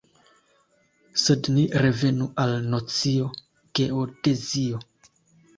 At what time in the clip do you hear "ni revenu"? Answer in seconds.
1.57-2.29